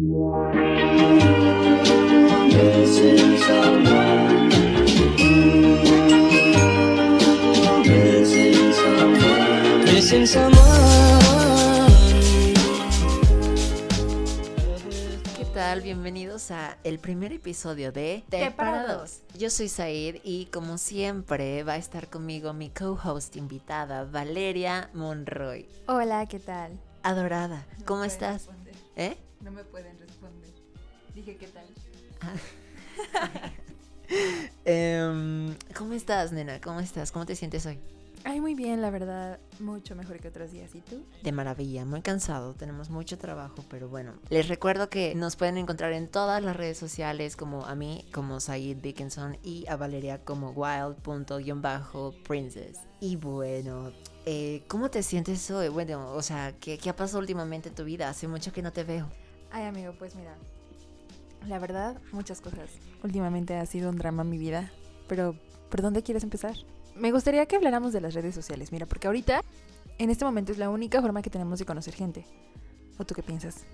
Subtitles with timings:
[0.00, 0.04] ¿Qué
[15.52, 15.80] tal?
[15.80, 19.22] Bienvenidos a el primer episodio de Te Parados.
[19.36, 25.68] Yo soy Said y como siempre va a estar conmigo mi co-host invitada Valeria Monroy.
[25.88, 26.78] Hola, ¿qué tal?
[27.02, 28.46] Adorada, ¿cómo estás?
[28.46, 28.74] responder.
[28.94, 29.27] ¿Eh?
[29.40, 30.50] No me pueden responder.
[31.14, 31.66] Dije, ¿qué tal?
[34.64, 36.60] Em, ¿Cómo estás, nena?
[36.60, 37.12] ¿Cómo estás?
[37.12, 37.78] ¿Cómo te sientes hoy?
[38.24, 39.38] Ay, muy bien, la verdad.
[39.60, 40.74] Mucho mejor que otros días.
[40.74, 41.04] ¿Y tú?
[41.22, 44.14] De maravilla, muy cansado, tenemos mucho trabajo, pero bueno.
[44.28, 48.40] Les recuerdo que nos pueden encontrar en todas las redes sociales, como a mí, como
[48.40, 52.80] Said Dickinson, y a Valeria como wild.princess.
[53.00, 53.92] Y bueno,
[54.26, 55.68] eh, ¿cómo te sientes hoy?
[55.68, 58.08] Bueno, o sea, ¿qué, ¿qué ha pasado últimamente en tu vida?
[58.08, 59.08] Hace mucho que no te veo.
[59.50, 60.34] Ay, amigo, pues mira.
[61.46, 62.70] La verdad, muchas cosas.
[63.02, 64.70] Últimamente ha sido un drama en mi vida.
[65.08, 65.34] Pero,
[65.70, 66.54] ¿por dónde quieres empezar?
[66.94, 68.72] Me gustaría que habláramos de las redes sociales.
[68.72, 69.42] Mira, porque ahorita,
[69.98, 72.26] en este momento, es la única forma que tenemos de conocer gente.
[72.98, 73.64] ¿O tú qué piensas?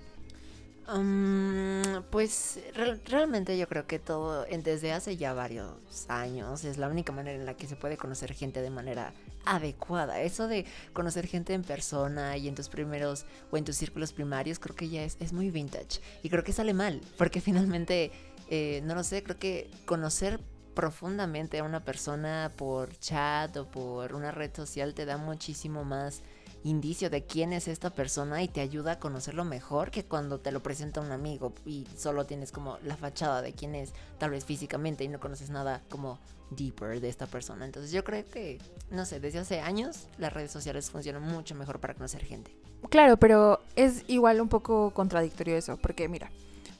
[0.87, 5.73] Mm, pues re- realmente yo creo que todo desde hace ya varios
[6.09, 9.11] años es la única manera en la que se puede conocer gente de manera
[9.45, 10.21] adecuada.
[10.21, 14.59] Eso de conocer gente en persona y en tus primeros o en tus círculos primarios
[14.59, 18.11] creo que ya es, es muy vintage y creo que sale mal porque finalmente,
[18.51, 20.39] eh, no lo sé, creo que conocer
[20.75, 26.21] profundamente a una persona por chat o por una red social te da muchísimo más
[26.65, 30.51] indicio de quién es esta persona y te ayuda a conocerlo mejor que cuando te
[30.51, 34.45] lo presenta un amigo y solo tienes como la fachada de quién es, tal vez
[34.45, 36.17] físicamente y no conoces nada como
[36.49, 37.65] deeper de esta persona.
[37.65, 38.57] Entonces yo creo que,
[38.89, 42.55] no sé, desde hace años las redes sociales funcionan mucho mejor para conocer gente.
[42.89, 46.31] Claro, pero es igual un poco contradictorio eso, porque mira,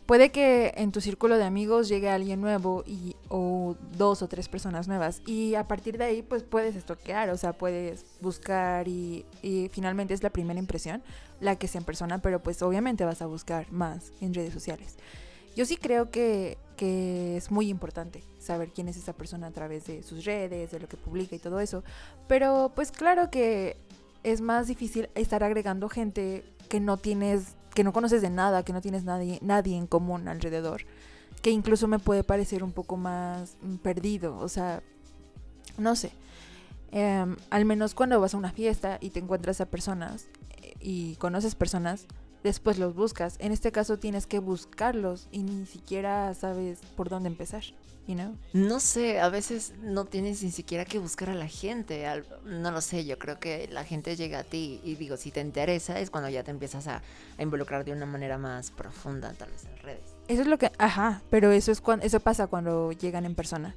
[0.06, 4.50] puede que en tu círculo de amigos llegue alguien nuevo y o dos o tres
[4.50, 9.26] personas nuevas y a partir de ahí pues puedes estoquear, o sea, puedes buscar y,
[9.42, 11.04] y finalmente es la primera impresión
[11.40, 14.98] la que sea en persona, pero pues obviamente vas a buscar más en redes sociales.
[15.56, 19.86] Yo sí creo que, que es muy importante saber quién es esa persona a través
[19.86, 21.84] de sus redes, de lo que publica y todo eso,
[22.28, 23.78] pero pues claro que
[24.24, 28.74] es más difícil estar agregando gente que no tienes, que no conoces de nada, que
[28.74, 30.82] no tienes nadie, nadie en común alrededor,
[31.44, 34.82] que incluso me puede parecer un poco más mm, perdido, o sea,
[35.78, 36.12] no sé.
[36.92, 40.28] Em, al menos cuando vas a una fiesta y te encuentras a personas
[40.62, 42.08] eh, y conoces personas,
[42.44, 43.36] después los buscas.
[43.40, 47.64] En este caso tienes que buscarlos y ni siquiera sabes por dónde empezar,
[48.08, 48.36] you know?
[48.54, 52.06] No sé, a veces no tienes ni siquiera que buscar a la gente.
[52.08, 55.32] al- No lo sé, yo creo que la gente llega a ti y digo, si
[55.32, 57.02] te interesa es cuando ya te empiezas a,
[57.38, 60.04] a involucrar de una manera más profunda, tal vez en redes.
[60.28, 63.76] Eso es lo que, ajá, pero eso es cuando, eso pasa cuando llegan en persona.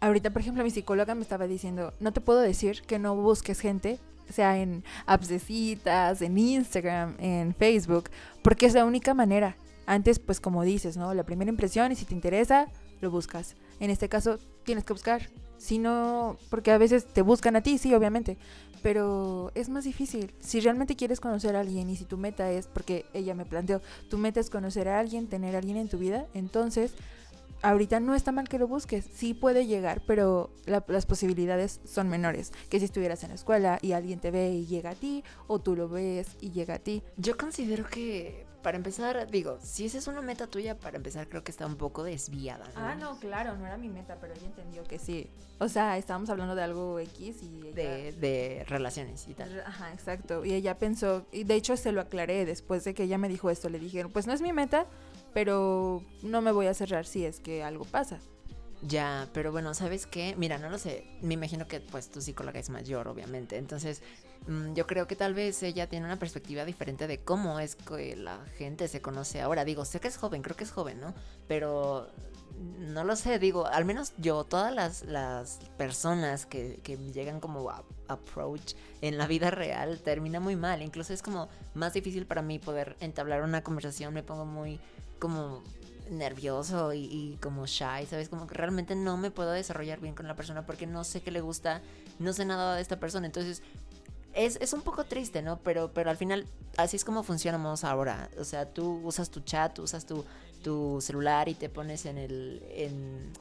[0.00, 3.60] Ahorita, por ejemplo, mi psicóloga me estaba diciendo, no te puedo decir que no busques
[3.60, 8.10] gente, sea en apps de citas, en Instagram, en Facebook,
[8.42, 9.56] porque es la única manera.
[9.86, 11.14] Antes, pues como dices, ¿no?
[11.14, 12.66] La primera impresión y si te interesa,
[13.00, 13.56] lo buscas.
[13.80, 15.28] En este caso, tienes que buscar.
[15.58, 18.36] Si no, porque a veces te buscan a ti, sí, obviamente,
[18.82, 20.32] pero es más difícil.
[20.40, 23.80] Si realmente quieres conocer a alguien y si tu meta es, porque ella me planteó,
[24.10, 26.92] tu meta es conocer a alguien, tener a alguien en tu vida, entonces
[27.62, 32.08] ahorita no está mal que lo busques, sí puede llegar, pero la- las posibilidades son
[32.08, 35.24] menores que si estuvieras en la escuela y alguien te ve y llega a ti,
[35.46, 37.02] o tú lo ves y llega a ti.
[37.16, 41.44] Yo considero que, para empezar, digo, si esa es una meta tuya, para empezar creo
[41.44, 42.66] que está un poco desviada.
[42.74, 42.80] ¿no?
[42.80, 45.30] Ah, no, claro, no era mi meta, pero ella entendió que sí.
[45.60, 47.74] O sea, estábamos hablando de algo X y ella...
[47.76, 49.60] De, de relaciones y tal.
[49.64, 50.44] Ajá, exacto.
[50.44, 53.50] Y ella pensó, y de hecho se lo aclaré después de que ella me dijo
[53.50, 54.88] esto, le dije, pues no es mi meta,
[55.32, 58.18] pero no me voy a cerrar si es que algo pasa.
[58.82, 60.34] Ya, pero bueno, ¿sabes qué?
[60.36, 61.04] Mira, no lo sé.
[61.22, 63.58] Me imagino que pues tu psicóloga es mayor, obviamente.
[63.58, 64.02] Entonces,
[64.74, 68.38] yo creo que tal vez ella tiene una perspectiva diferente de cómo es que la
[68.56, 69.64] gente se conoce ahora.
[69.64, 71.14] Digo, sé que es joven, creo que es joven, ¿no?
[71.48, 72.08] Pero
[72.78, 77.68] no lo sé, digo, al menos yo, todas las, las personas que, que llegan como
[77.70, 80.82] a approach en la vida real termina muy mal.
[80.82, 84.14] Incluso es como más difícil para mí poder entablar una conversación.
[84.14, 84.80] Me pongo muy
[85.18, 85.62] como
[86.10, 88.28] nervioso y como shy, ¿sabes?
[88.28, 91.30] Como que realmente no me puedo desarrollar bien con la persona porque no sé qué
[91.30, 91.82] le gusta,
[92.18, 93.26] no sé nada de esta persona.
[93.26, 93.62] Entonces,
[94.36, 95.58] es, es un poco triste, ¿no?
[95.60, 96.46] Pero, pero al final,
[96.76, 98.28] así es como funcionamos ahora.
[98.38, 100.24] O sea, tú usas tu chat, usas tu,
[100.62, 102.62] tu celular y te pones en el.
[102.70, 103.32] En,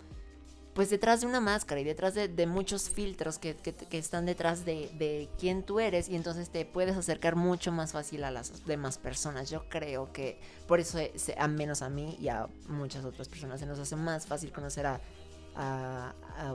[0.73, 3.55] pues detrás de una máscara y detrás de, muchos filtros que,
[3.91, 8.25] están detrás de, de, quién tú eres y entonces te puedes acercar mucho más fácil
[8.25, 9.49] a las demás personas.
[9.49, 10.37] Yo creo que
[10.67, 10.99] por eso,
[11.37, 14.85] a menos a mí y a muchas otras personas, se nos hace más fácil conocer
[14.85, 14.99] a,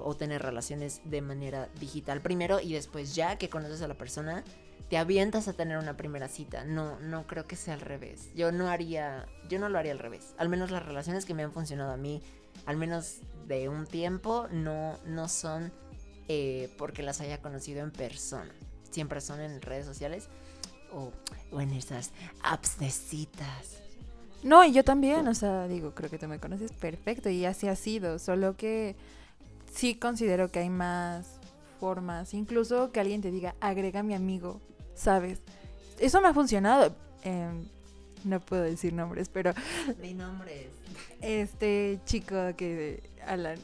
[0.05, 4.45] o tener relaciones de manera digital primero y después ya que conoces a la persona
[4.91, 6.65] te avientas a tener una primera cita.
[6.65, 8.29] No, no creo que sea al revés.
[8.35, 10.35] Yo no haría, yo no lo haría al revés.
[10.37, 12.21] Al menos las relaciones que me han funcionado a mí,
[12.67, 15.73] al menos de un tiempo, no, no son
[16.27, 18.53] eh, porque las haya conocido en persona.
[18.91, 20.29] Siempre son en redes sociales
[20.93, 21.13] o,
[21.53, 22.11] o en esas
[22.43, 23.80] apps de citas.
[24.43, 27.69] No, y yo también, o sea, digo, creo que tú me conoces perfecto y así
[27.69, 28.97] ha sido, solo que
[29.73, 31.39] sí considero que hay más
[31.79, 34.61] formas, incluso que alguien te diga, agrega a mi amigo,
[34.95, 35.41] ¿sabes?
[35.99, 36.95] Eso me ha funcionado.
[37.23, 37.65] Em,
[38.25, 39.53] no puedo decir nombres, pero...
[40.01, 40.69] Mi nombres.
[41.21, 43.03] Este chico que...
[43.27, 43.59] Alan.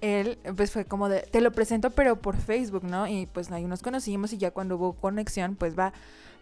[0.00, 3.06] Él, pues fue como de, te lo presento, pero por Facebook, ¿no?
[3.08, 5.92] Y pues ahí nos conocimos y ya cuando hubo conexión, pues va.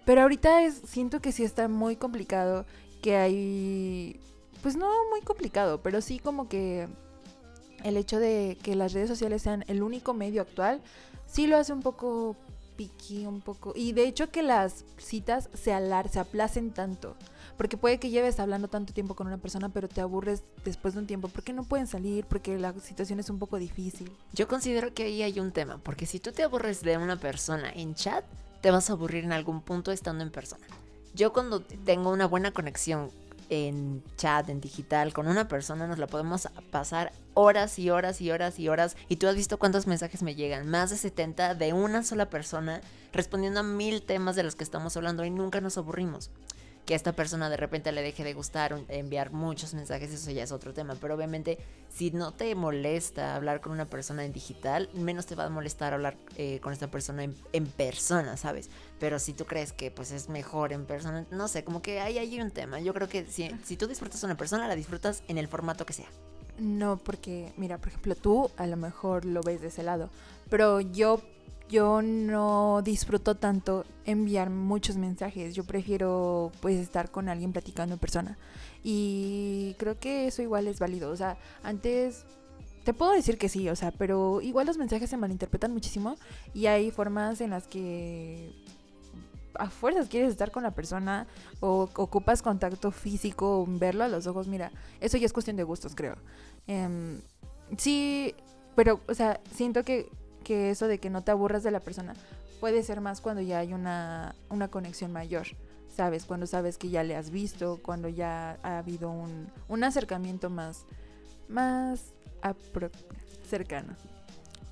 [0.05, 2.67] Pero ahorita es, siento que sí está muy complicado,
[3.07, 4.21] que hay,
[4.63, 6.89] pues no muy complicado, pero sí como que
[7.85, 10.83] el hecho de que las redes sociales sean el único medio actual,
[11.25, 12.35] sí lo hace un poco
[12.75, 13.73] piqui un poco.
[13.77, 17.15] Y de hecho que las citas se alar, se aplacen tanto.
[17.57, 21.01] Porque puede que lleves hablando tanto tiempo con una persona, pero te aburres después de
[21.01, 21.29] un tiempo.
[21.29, 24.11] Porque no pueden salir, porque la situación es un poco difícil.
[24.33, 25.79] Yo considero que ahí hay un tema.
[25.79, 28.25] Porque si tú te aburres de una persona en chat,
[28.63, 30.67] te vas a aburrir en algún punto estando en persona.
[31.17, 33.11] Yo cuando tengo una buena conexión
[33.49, 38.31] en chat, en digital, con una persona, nos la podemos pasar horas y horas y
[38.31, 38.99] horas y horas.
[39.09, 42.83] Y tú has visto cuántos mensajes me llegan, más de 70 de una sola persona,
[43.15, 46.31] respondiendo a mil temas de los que estamos hablando y nunca nos aburrimos
[46.87, 50.53] que esta persona de repente le deje de gustar enviar muchos mensajes, eso ya es
[50.53, 50.95] otro tema.
[51.01, 51.59] Pero obviamente,
[51.93, 55.93] si no te molesta hablar con una persona en digital, menos te va a molestar
[55.95, 58.71] hablar eh, con esta persona en, persona, ¿sabes?
[59.01, 62.19] Pero si tú crees que pues es mejor en persona, no sé, como que ahí
[62.19, 62.79] hay un tema.
[62.79, 65.85] Yo creo que si, si tú disfrutas a una persona, la disfrutas en el formato
[65.85, 66.09] que sea.
[66.59, 70.09] No, porque, mira, por ejemplo, tú a lo mejor lo ves de ese lado,
[70.49, 71.21] pero yo
[71.69, 75.55] yo no disfruto tanto enviar muchos mensajes.
[75.55, 78.39] Yo prefiero pues estar con alguien platicando en persona.
[78.85, 81.11] Y creo que eso igual es válido.
[81.11, 82.25] O sea, antes
[82.85, 86.17] te puedo decir que sí, o sea, pero igual los mensajes se malinterpretan muchísimo
[86.55, 88.55] y hay formas en las que
[89.59, 91.27] a fuerzas quieres estar con la persona
[91.59, 94.71] o ocupas contacto físico, verlo a los ojos, mira,
[95.01, 96.15] eso ya es cuestión de gustos, creo.
[96.69, 97.21] Em,
[97.77, 98.37] sí,
[98.77, 100.09] pero, o sea, siento que
[100.47, 102.15] que eso de que no te aburras de la persona
[102.61, 105.49] puede ser más cuando ya hay una, una conexión mayor,
[105.93, 106.25] ¿sabes?
[106.25, 110.85] Cuando sabes que ya le has visto, cuando ya ha habido un, un acercamiento más,
[111.49, 112.13] más
[113.45, 113.97] cercano.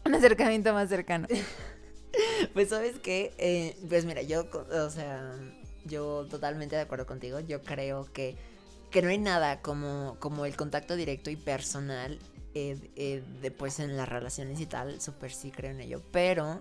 [0.04, 1.26] Un acercamiento más cercano.
[2.54, 5.34] pues sabes que, eh, pues mira, yo, o sea,
[5.86, 8.36] yo totalmente de acuerdo contigo, yo creo que,
[8.92, 12.20] que no hay nada como, como el contacto directo y personal
[12.54, 16.02] eh, eh, después en las relaciones y tal, súper sí creo en ello.
[16.12, 16.60] Pero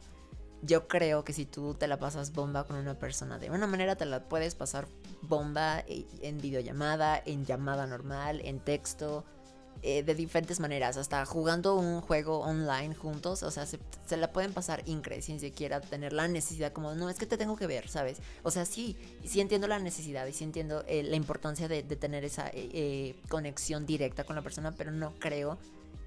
[0.61, 3.95] yo creo que si tú te la pasas bomba con una persona, de una manera
[3.95, 4.87] te la puedes pasar
[5.21, 9.25] bomba eh, en videollamada, en llamada normal, en texto,
[9.83, 13.79] de diferentes maneras, hasta jugando un juego online juntos, o sea, se,
[14.17, 17.55] la pueden pasar increíble sin siquiera tener la necesidad como, no, es que te tengo
[17.55, 18.19] que ver, ¿sabes?
[18.43, 22.23] O sea, sí, sí entiendo la necesidad y sí entiendo la importancia de, de tener
[22.23, 22.51] esa
[23.29, 25.57] conexión directa con la persona, pero no creo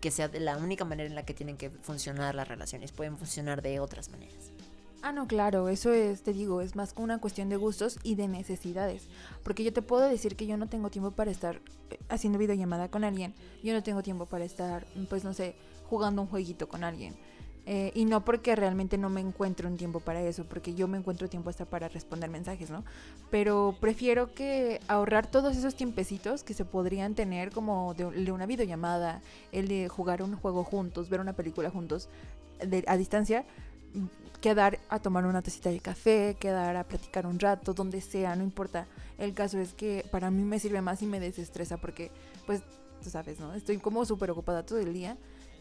[0.00, 3.16] que sea de la única manera en la que tienen que funcionar las relaciones, pueden
[3.16, 4.52] funcionar de otras maneras.
[5.02, 8.28] Ah, no, claro, eso es, te digo, es más una cuestión de gustos y de
[8.28, 9.08] necesidades.
[9.44, 11.60] Porque yo te puedo decir que yo no tengo tiempo para estar
[11.90, 15.54] eh, haciendo videollamada con alguien, yo no tengo tiempo para estar, pues no sé,
[15.88, 17.14] jugando un jueguito con alguien.
[17.68, 20.98] Eh, y no porque realmente no me encuentro un tiempo para eso, porque yo me
[20.98, 22.84] encuentro tiempo hasta para responder mensajes, ¿no?
[23.28, 29.20] Pero prefiero que ahorrar todos esos tiempecitos que se podrían tener como de, una videollamada,
[29.50, 32.08] el de jugar un juego juntos, ver una película juntos
[32.86, 33.44] a distancia,
[34.40, 38.44] quedar a tomar una tacita de café, quedar a platicar un rato, donde sea, no
[38.44, 38.86] importa.
[39.18, 42.10] El caso es que para mí me sirve más y me desestresa porque,
[42.46, 42.62] pues,
[43.02, 43.54] tú sabes, ¿no?
[43.54, 45.16] Estoy como súper ocupada todo el día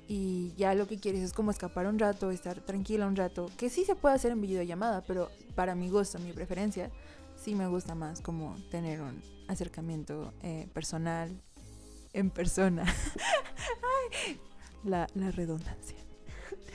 [0.08, 3.70] y ya lo que quieres es como escapar un rato, estar tranquila un rato, que
[3.70, 6.92] sí se puede hacer en videollamada, pero para mi gusto, mi preferencia,
[7.36, 11.32] sí me gusta más como tener un acercamiento eh, personal
[12.14, 12.86] en persona.
[14.84, 16.05] la, la redundancia.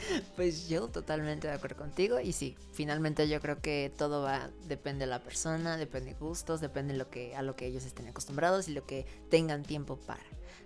[0.37, 5.05] Pues yo totalmente de acuerdo contigo y sí, finalmente yo creo que todo va, depende
[5.05, 8.09] de la persona, depende de gustos, depende de lo que, a lo que ellos estén
[8.09, 10.25] acostumbrados y lo que tengan tiempo para.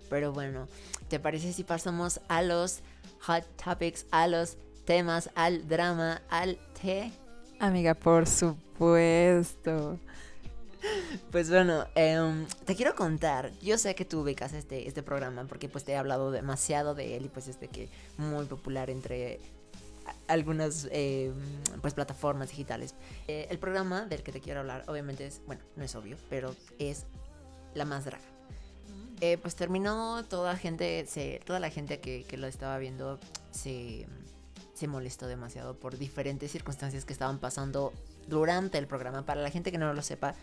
[0.09, 0.67] Pero bueno,
[1.07, 2.79] ¿te parece si pasamos a los
[3.21, 7.11] hot topics, a los temas, al drama, al té?
[7.59, 9.99] Amiga, por supuesto.
[11.31, 15.69] Pues bueno, em, te quiero contar, yo sé que tú ubicas este, este programa porque
[15.69, 19.39] pues te he hablado demasiado de él y pues este que muy popular entre
[20.27, 21.33] algunas em,
[21.81, 22.95] pues plataformas digitales.
[23.27, 26.55] Eh, el programa del que te quiero hablar obviamente es, bueno, no es obvio, pero
[26.79, 27.05] es
[27.73, 28.23] La Más Draga.
[29.21, 33.17] Eh, pues terminó toda gente, se, toda la gente que, que lo estaba viendo
[33.51, 34.05] se,
[34.73, 37.93] se molestó demasiado por diferentes circunstancias que estaban pasando
[38.27, 39.25] durante el programa.
[39.25, 40.35] Para la gente que no lo sepa,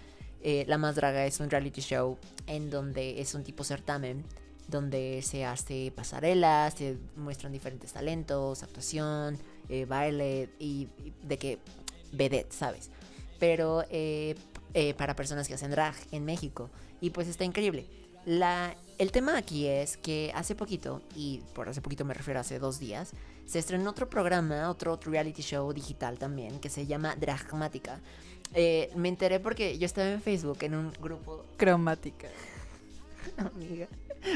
[0.42, 4.25] eh, La Más Draga es un reality show en donde es un tipo certamen
[4.68, 10.88] donde se hace pasarelas, se muestran diferentes talentos, actuación, eh, baile y,
[11.22, 11.58] de que
[12.12, 12.90] vedette, ¿sabes?
[13.38, 14.34] Pero eh,
[14.96, 16.70] para personas que hacen drag en México.
[17.00, 17.87] Y pues está increíble.
[18.25, 22.61] El tema aquí es que hace poquito, y por hace poquito me refiero a hace
[22.61, 23.12] dos días,
[23.46, 28.00] se estrenó otro programa, otro reality show digital también, que se llama Dragmática.
[28.54, 31.44] Eh, me enteré porque yo estaba en Facebook en un grupo.
[31.56, 32.28] Cromática.
[33.37, 33.88] Amiga.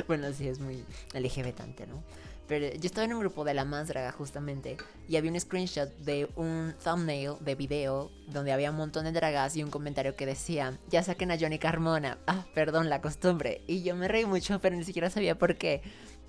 [0.07, 0.83] Bueno, sí, es muy
[1.15, 2.03] LGBT, ¿no?
[2.49, 4.77] Pero yo estaba en un grupo de la más draga justamente
[5.09, 9.57] y había un screenshot de un thumbnail de video donde había un montón de dragas
[9.57, 12.19] y un comentario que decía, ya saquen a Johnny Carmona.
[12.27, 13.63] Ah, perdón, la costumbre.
[13.67, 15.83] Y yo me reí mucho, pero ni siquiera sabía por qué.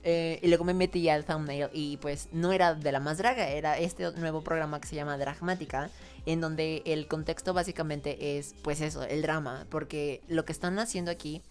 [0.03, 3.49] Eh, y luego me metí al thumbnail y pues no era de la más draga,
[3.49, 5.89] era este nuevo programa que se llama Dragmática,
[6.25, 11.11] en donde el contexto básicamente es pues eso, el drama, porque lo que están haciendo
[11.11, 11.41] aquí,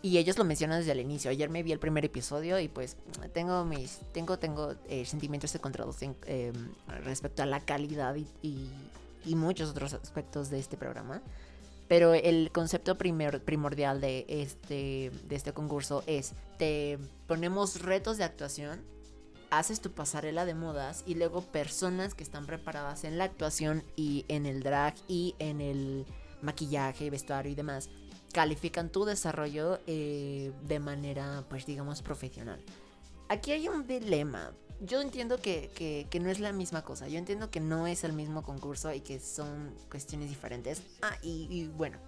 [0.00, 2.96] y ellos lo mencionan desde el inicio, ayer me vi el primer episodio y pues
[3.32, 6.52] tengo mis, tengo, tengo eh, sentimientos encontrados eh,
[7.04, 8.70] respecto a la calidad y,
[9.24, 11.22] y muchos otros aspectos de este programa.
[11.92, 18.80] Pero el concepto primordial de este, de este concurso es, te ponemos retos de actuación,
[19.50, 24.24] haces tu pasarela de modas y luego personas que están preparadas en la actuación y
[24.28, 26.06] en el drag y en el
[26.40, 27.90] maquillaje, vestuario y demás,
[28.32, 32.64] califican tu desarrollo eh, de manera, pues digamos, profesional.
[33.28, 34.52] Aquí hay un dilema,
[34.84, 37.08] yo entiendo que, no es la misma cosa.
[37.08, 40.82] Yo entiendo que no es el mismo concurso y que son cuestiones diferentes.
[41.02, 41.98] Ah, y, bueno,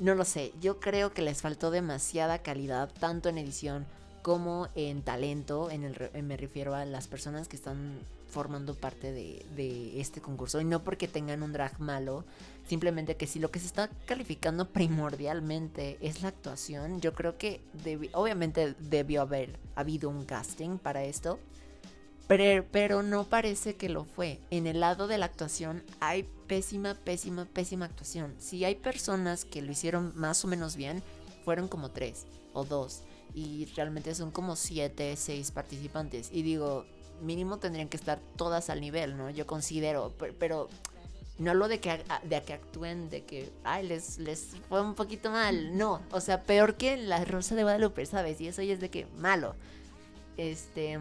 [0.00, 0.52] no lo sé.
[0.60, 3.86] Yo creo que les faltó demasiada calidad, tanto en edición
[4.22, 5.70] como en talento.
[5.70, 7.98] En el, me refiero a las personas que están
[8.32, 10.60] formando parte de, este concurso.
[10.60, 12.24] Y no porque tengan un drag malo,
[12.66, 17.60] simplemente que si lo que se está calificando primordialmente es la actuación, yo creo que
[18.12, 21.38] obviamente debió haber habido un casting para esto.
[22.26, 24.40] Pero, pero, no parece que lo fue.
[24.50, 28.34] En el lado de la actuación hay pésima, pésima, pésima actuación.
[28.38, 31.02] Si hay personas que lo hicieron más o menos bien,
[31.44, 32.24] fueron como tres
[32.54, 33.02] o dos.
[33.34, 36.30] Y realmente son como siete, seis participantes.
[36.32, 36.86] Y digo,
[37.22, 39.30] mínimo tendrían que estar todas al nivel, ¿no?
[39.30, 40.68] Yo considero, pero,
[41.38, 45.30] no lo de que, de que actúen, de que, ay, les, les fue un poquito
[45.30, 48.40] mal, no, o sea, peor que la Rosa de Guadalupe, ¿sabes?
[48.40, 49.54] Y eso ya es de que malo.
[50.36, 50.98] Este,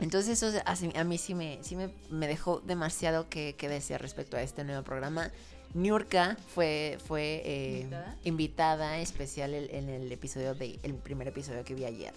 [0.00, 4.42] entonces eso a, mí sí me, sí me, dejó demasiado que, que decir respecto a
[4.42, 5.30] este nuevo programa.
[5.74, 7.86] Niurka fue, fue eh,
[8.24, 8.98] ¿Invitada?
[8.98, 12.14] especial en el episodio de, el primer episodio que vi ayer.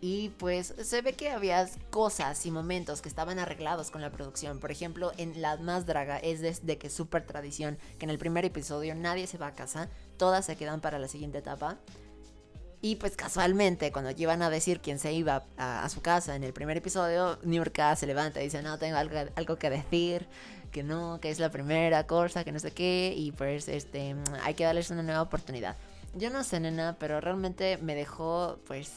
[0.00, 4.60] Y pues se ve que había cosas y momentos que estaban arreglados con la producción.
[4.60, 8.44] Por ejemplo, en La Más Draga es desde que super tradición que en el primer
[8.44, 11.78] episodio nadie se va a casa, todas se quedan para la siguiente etapa.
[12.80, 16.52] Y pues casualmente, cuando iban a decir quién se iba a, su casa en el
[16.52, 20.28] primer episodio, Niurka se levanta y dice, no, tengo algo, algo que decir,
[20.70, 24.14] que no, que es la primera cosa, que no sé qué, y pues este,
[24.44, 25.76] hay que darles una nueva oportunidad.
[26.14, 28.92] Yo no sé, nena, pero realmente me dejó pues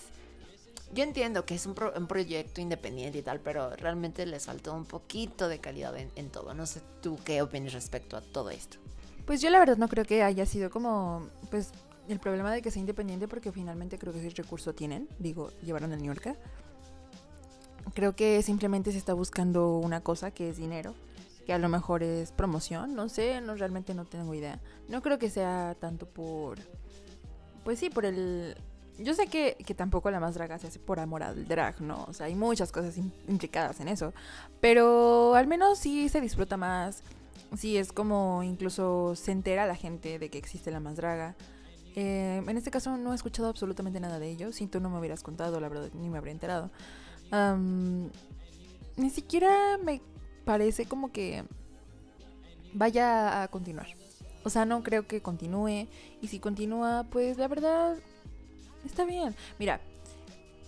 [0.93, 5.47] yo entiendo que es un, proyecto independiente y tal, pero realmente les faltó un poquito
[5.47, 6.53] de calidad en, todo.
[6.53, 8.77] No sé tú qué opinas respecto a todo esto.
[9.25, 11.71] Pues yo la verdad no creo que haya sido como, pues,
[12.09, 15.07] el problema de que sea independiente porque finalmente creo que ese recurso tienen.
[15.19, 16.37] Digo, llevaron el New York.
[17.93, 20.93] Creo que simplemente se está buscando una cosa que es dinero,
[21.45, 24.59] que a lo mejor es promoción, no sé, no realmente no tengo idea.
[24.87, 26.59] No creo que sea tanto por,
[27.63, 28.55] pues sí, por el
[29.03, 32.05] yo sé que, tampoco la más draga se hace por amor al drag, ¿no?
[32.07, 34.13] O sea, hay muchas cosas implicadas en eso.
[34.59, 37.03] Pero al menos sí se disfruta más.
[37.57, 41.35] Sí, es como incluso se entera la gente de que existe la más draga.
[41.95, 44.53] Eh, en este caso no he escuchado absolutamente nada de ello.
[44.53, 46.69] Si tú no me hubieras contado, la verdad, ni me habría enterado.
[48.97, 50.01] ni siquiera me
[50.45, 51.43] parece como que
[52.73, 53.87] vaya a continuar.
[54.43, 55.87] O sea, no creo que continúe.
[56.21, 57.97] Y si continúa, pues la verdad
[58.85, 59.35] está bien.
[59.59, 59.81] Mira,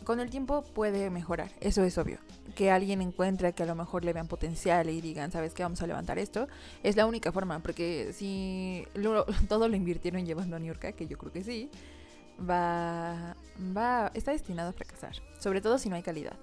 [0.03, 2.19] con el tiempo puede mejorar, eso es obvio.
[2.55, 5.63] Que alguien encuentre que a lo mejor le vean potencial y digan, ¿sabes qué?
[5.63, 6.47] Vamos a levantar esto.
[6.83, 8.85] Es la única forma, porque si
[9.47, 11.69] todo lo invirtieron llevando a New York, que yo creo que sí,
[12.39, 13.35] va,
[13.75, 15.15] va, está destinado a fracasar.
[15.39, 16.37] Sobre todo si no hay calidad.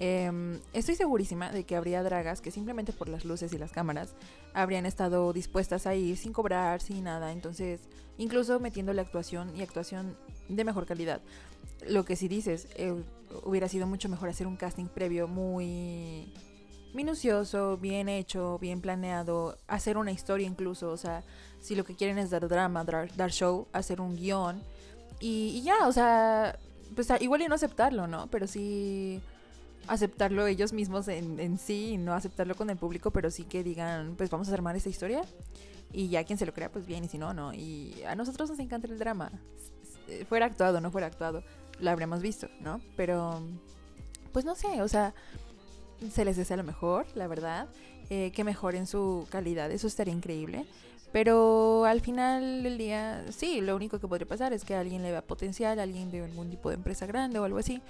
[0.00, 4.14] Em, estoy segurísima de que habría dragas que simplemente por las luces y las cámaras
[4.54, 7.32] habrían estado dispuestas a ir sin cobrar, sin nada.
[7.32, 7.80] Entonces,
[8.16, 10.16] incluso metiendo la actuación y actuación
[10.48, 11.20] de mejor calidad.
[11.88, 12.94] Lo que si dices, eh,
[13.44, 16.32] hubiera sido mucho mejor hacer un casting previo muy
[16.94, 21.22] minucioso, bien hecho, bien planeado, hacer una historia incluso, o sea,
[21.60, 24.62] si lo que quieren es dar drama, dar, show, hacer un guion
[25.20, 26.58] y, ya, o sea,
[26.94, 28.28] pues igual y no aceptarlo, ¿no?
[28.30, 29.20] Pero sí
[29.86, 33.62] aceptarlo ellos mismos en, en sí y no aceptarlo con el público, pero sí que
[33.62, 35.22] digan, pues vamos a armar esta historia
[35.92, 37.54] y ya quien se lo crea, pues bien, y si no, no.
[37.54, 39.30] Y a nosotros nos encanta el drama.
[40.28, 41.42] Fuera actuado, no fuera actuado,
[41.80, 42.80] lo habremos visto, ¿no?
[42.96, 43.42] Pero,
[44.32, 45.14] pues no sé, o sea,
[46.10, 47.68] se les desea lo mejor, la verdad.
[48.10, 50.64] Eh, que mejoren su calidad, eso estaría increíble.
[51.12, 55.10] Pero al final del día, sí, lo único que podría pasar es que alguien le
[55.10, 57.82] vea potencial, alguien de algún tipo de empresa grande o algo así,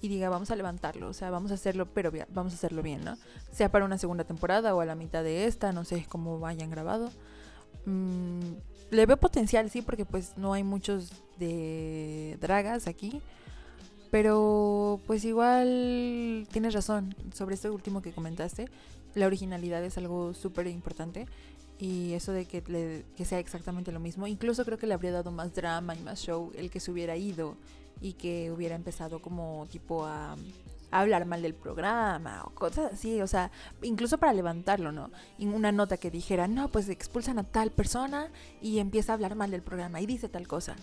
[0.00, 3.04] y diga, vamos a levantarlo, o sea, vamos a hacerlo, pero vamos a hacerlo bien,
[3.04, 3.16] ¿no?
[3.52, 6.70] Sea para una segunda temporada o a la mitad de esta, no sé cómo vayan
[6.70, 7.10] grabado.
[7.86, 8.54] Mm,
[8.90, 13.20] le veo potencial, sí, porque pues no hay muchos de dragas aquí.
[14.10, 18.68] Pero pues igual tienes razón sobre esto último que comentaste.
[19.14, 21.26] La originalidad es algo súper importante.
[21.78, 22.62] Y eso de que,
[23.16, 24.28] que sea exactamente lo mismo.
[24.28, 27.16] Incluso creo que le habría dado más drama y más show el que se hubiera
[27.16, 27.56] ido
[28.00, 30.36] y que hubiera empezado como tipo a,
[31.00, 33.50] hablar mal del programa o cosas así, o sea,
[33.82, 35.10] incluso para levantarlo, ¿no?
[35.38, 39.50] Una nota que dijera, no, pues expulsan a tal persona y empieza a hablar mal
[39.50, 40.76] del programa y dice tal cosa.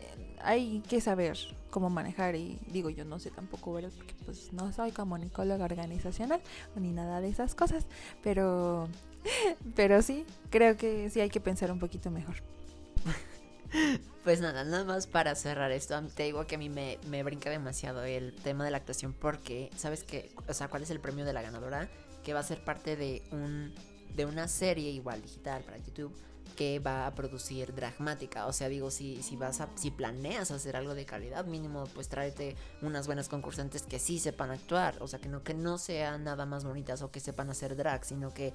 [0.00, 1.36] Eh, hay que saber
[1.70, 3.72] cómo manejar y digo yo no sé tampoco.
[3.72, 6.40] Porque pues no soy comunicóloga organizacional
[6.76, 7.86] ni nada de esas cosas,
[8.22, 8.88] pero
[9.74, 12.36] pero sí, creo que sí hay que pensar un poquito mejor.
[14.24, 17.48] Pues nada, nada más para cerrar esto, te digo que a mí me, me brinca
[17.48, 20.32] demasiado el tema de la actuación porque, ¿sabes qué?
[20.48, 21.88] O sea, ¿cuál es el premio de la ganadora?
[22.24, 23.72] Que va a ser parte de un
[24.16, 26.12] de una serie igual digital para YouTube
[26.56, 28.46] que va a producir Dragmática.
[28.46, 32.08] O sea, digo, si, si vas a, si planeas hacer algo de calidad, mínimo, pues
[32.08, 34.96] tráete unas buenas concursantes que sí sepan actuar.
[35.00, 38.04] O sea, que no, que no sean nada más bonitas o que sepan hacer drag,
[38.04, 38.54] sino que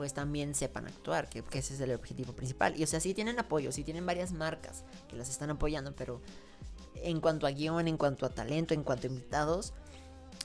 [0.00, 2.74] pues también sepan actuar, que, ese es el objetivo principal.
[2.80, 6.22] Y o sea, sí tienen apoyo, sí tienen varias marcas que las están apoyando, pero
[6.94, 9.74] en cuanto a guion, en cuanto a talento, en cuanto a invitados,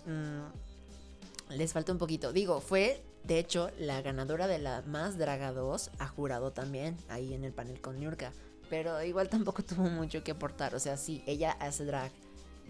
[0.07, 2.33] mm, les falta un poquito.
[2.33, 7.33] Digo, fue de hecho la ganadora de la Más Draga 2 ha jurado también ahí
[7.33, 8.33] en el panel con Nurka.
[8.69, 10.75] Pero igual tampoco tuvo mucho que aportar.
[10.75, 12.11] O sea, sí, ella hace drag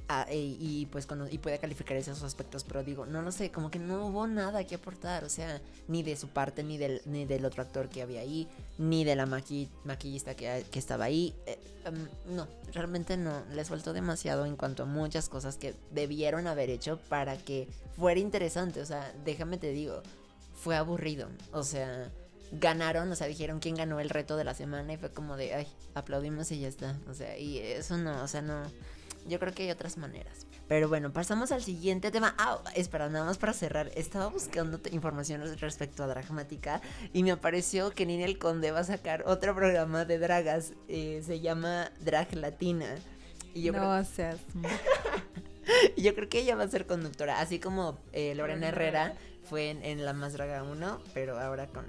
[0.07, 3.79] Ah, y, pues y puede calificar esos aspectos, pero digo, no lo sé, como que
[3.79, 7.43] no hubo nada que aportar, o sea, ni de su parte, ni del, ni del
[7.43, 11.33] otro actor que había ahí, ni de la maquillista que, estaba ahí.
[11.47, 16.45] Eh, em, no, realmente no, les faltó demasiado en cuanto a muchas cosas que debieron
[16.45, 20.03] haber hecho para que fuera interesante, o sea, déjame te digo,
[20.53, 22.11] fue aburrido, o sea
[22.51, 25.55] ganaron, o sea, dijeron quién ganó el reto de la semana y fue como de,
[25.55, 26.97] ay, aplaudimos y ya está.
[27.09, 28.63] O sea, y eso no, o sea, no,
[29.25, 30.45] yo creo que hay otras maneras.
[30.67, 32.35] Pero bueno, pasamos al siguiente tema.
[32.37, 33.91] Ah, espera, nada más para cerrar.
[33.95, 36.81] Estaba buscando información respecto a Dragmática
[37.13, 40.73] y me apareció que Ninel Conde va a sacar otro programa de dragas.
[40.87, 42.95] Eh, se llama Drag Latina.
[43.53, 44.39] Y yo no seas.
[45.95, 49.13] y yo creo que ella va a ser conductora, así como eh, Lorena Herrera
[49.45, 51.85] fue en, La Más Draga 1, pero ahora con,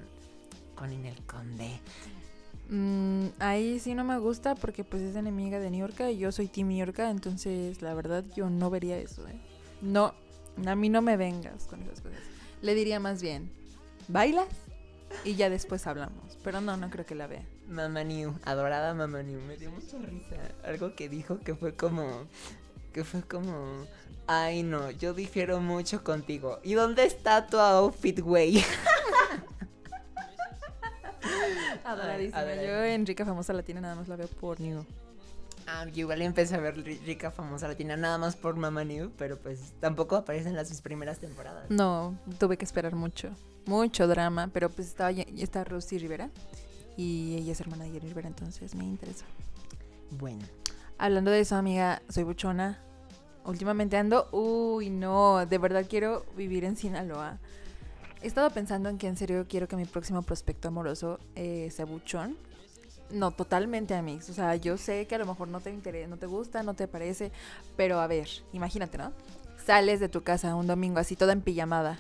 [0.74, 1.80] con Ninel Conde.
[2.68, 6.32] Mm, ahí sí no me gusta porque pues es enemiga de New York y yo
[6.32, 9.38] soy Team New York, entonces la verdad yo no vería eso, ¿eh?
[9.80, 10.14] No,
[10.64, 12.18] a mí no me vengas con esas cosas.
[12.62, 13.50] Le diría más bien,
[14.08, 14.48] ¿bailas?
[15.24, 17.44] Y ya después hablamos, pero no, no creo que la vea.
[17.68, 20.36] Mama New, adorada Mama New, me dio mucha risa.
[20.64, 22.26] Algo que dijo que fue como,
[22.92, 23.86] que fue como,
[24.26, 26.58] ay no, yo difiero mucho contigo.
[26.64, 28.64] ¿Y dónde está tu outfit, güey?
[31.84, 32.54] Adoradísima.
[32.54, 34.84] Yo en Rica Famosa Latina nada más la veo por New.
[35.66, 39.36] Ah, yo igual empecé a ver Rica Famosa Latina nada más por Mama New, pero
[39.36, 41.68] pues tampoco aparece en las primeras temporadas.
[41.70, 43.30] No, tuve que esperar mucho.
[43.66, 46.30] Mucho drama, pero pues estaba está Rosy Rivera
[46.96, 49.24] y ella es hermana de Jerry Rivera, entonces me interesa.
[50.12, 50.44] Bueno.
[50.98, 52.78] Hablando de eso, amiga, soy buchona.
[53.44, 57.38] últimamente ando, uy, no, de verdad quiero vivir en Sinaloa.
[58.22, 61.84] He estado pensando en que en serio quiero que mi próximo prospecto amoroso eh, sea
[61.84, 62.36] buchón.
[63.10, 64.18] No, totalmente a mí.
[64.28, 66.74] O sea, yo sé que a lo mejor no te interesa, no te gusta, no
[66.74, 67.30] te parece,
[67.76, 69.12] pero a ver, imagínate, ¿no?
[69.64, 71.98] Sales de tu casa un domingo así toda en pijamada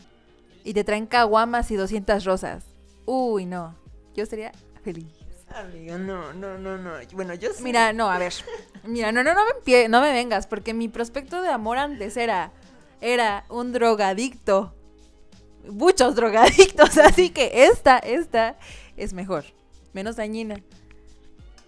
[0.64, 2.64] y te traen caguamas y 200 rosas.
[3.04, 3.76] Uy, no.
[4.16, 4.50] Yo sería
[4.82, 5.06] feliz.
[5.54, 6.94] Amiga, no, no, no, no.
[7.12, 7.62] Bueno, yo sí.
[7.62, 8.32] Mira, no, a ver.
[8.84, 12.50] Mira, no, no, no me, no me vengas, porque mi prospecto de amor antes era,
[13.00, 14.74] era un drogadicto.
[15.70, 18.58] Muchos drogadictos, así que esta, esta
[18.96, 19.44] es mejor,
[19.92, 20.62] menos dañina.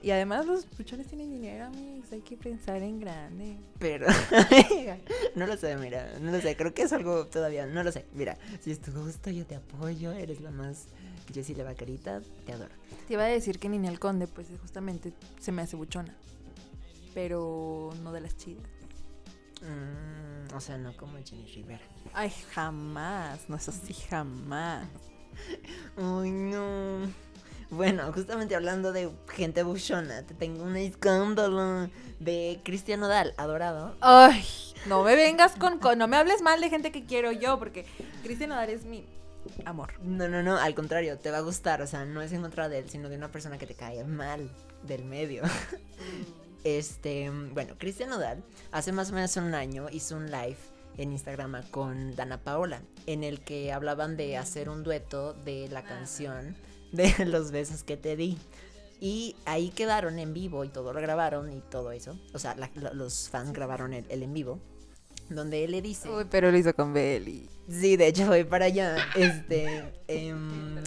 [0.00, 3.56] Y además los buchones tienen dinero, amigos, hay que pensar en grande.
[3.80, 4.06] Pero,
[5.34, 8.04] no lo sé, mira, no lo sé, creo que es algo todavía, no lo sé.
[8.14, 10.86] Mira, si es tu gusto, yo te apoyo, eres la más
[11.34, 12.70] Jessie la vaquerita, te adoro.
[13.06, 16.14] Te iba a decir que Ninel Conde, pues justamente se me hace buchona,
[17.12, 18.77] pero no de las chidas.
[19.62, 21.80] Mm, o sea, no como Jenny Rivera.
[22.14, 24.86] Ay, jamás, no es así, jamás.
[25.96, 27.10] Uy, no.
[27.70, 33.94] Bueno, justamente hablando de gente buchona, te tengo un escándalo de Cristian Nodal, adorado.
[34.00, 34.42] Ay,
[34.86, 37.84] no me vengas con, con- no me hables mal de gente que quiero yo, porque
[38.22, 39.04] Cristian Nodal es mi
[39.66, 39.92] amor.
[40.02, 42.68] No, no, no, al contrario, te va a gustar, o sea, no es en contra
[42.70, 44.48] de él, sino de una persona que te cae mal
[44.84, 45.42] del medio.
[46.76, 50.58] Este, bueno, Cristian Nodal hace más o menos un año hizo un live
[50.98, 55.82] en Instagram con Dana Paola, en el que hablaban de hacer un dueto de la
[55.84, 56.56] canción
[56.92, 58.36] de los besos que te di.
[59.00, 62.18] Y ahí quedaron en vivo y todo lo grabaron y todo eso.
[62.34, 64.58] O sea, la- los fans grabaron el, el en vivo.
[65.30, 66.10] Donde él le dice.
[66.10, 67.48] Uy, pero lo hizo con Belly.
[67.68, 68.96] Sí, de hecho voy para allá.
[69.14, 69.84] Este.
[70.08, 70.82] em,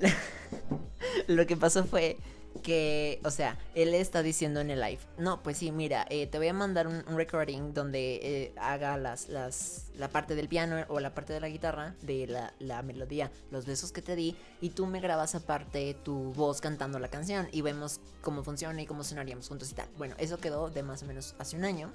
[1.28, 2.16] lo que pasó fue
[2.60, 6.38] que, o sea, él está diciendo en el live, no, pues sí, mira, eh, te
[6.38, 11.00] voy a mandar un, recording donde eh, haga las, las, la parte del piano o
[11.00, 14.70] la parte de la guitarra, de la, la melodía, los besos que te di, y
[14.70, 19.04] tú me grabas aparte tu voz cantando la canción y vemos cómo funciona y cómo
[19.04, 19.88] sonaríamos juntos y tal.
[19.98, 21.90] Bueno, eso quedó de más o menos hace un año.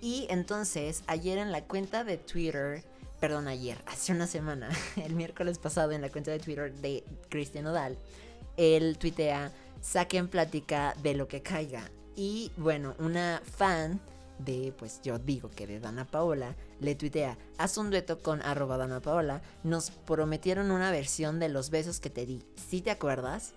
[0.00, 2.82] Y entonces, ayer en la cuenta de Twitter,
[3.20, 7.66] perdón, ayer, hace una semana, el miércoles pasado en la cuenta de Twitter de Cristian
[7.66, 7.98] Odal,
[8.56, 11.90] él tuitea, saquen plática de lo que caiga.
[12.16, 14.00] Y bueno, una fan
[14.38, 18.76] de, pues yo digo que de Dana Paola, le tuitea, haz un dueto con arroba
[18.76, 23.52] Dana Paola, nos prometieron una versión de los besos que te di, ¿sí te acuerdas?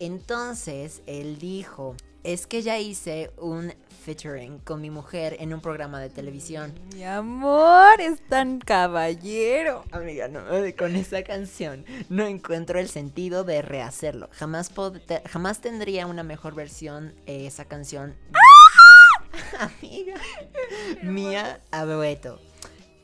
[0.00, 6.00] Entonces él dijo, es que ya hice un featuring con mi mujer en un programa
[6.00, 6.74] de televisión.
[6.94, 9.84] Mi amor, es tan caballero.
[9.92, 10.42] Amiga, no,
[10.76, 14.28] con esa canción no encuentro el sentido de rehacerlo.
[14.32, 14.70] Jamás,
[15.26, 18.16] jamás tendría una mejor versión eh, esa canción.
[19.60, 20.14] Amiga,
[21.02, 22.40] mía a dueto.